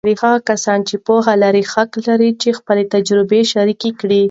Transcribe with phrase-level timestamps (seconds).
[0.23, 4.19] هغه کس چې پوهه لري، حق لري چې خپله تجربې شریکې کړي.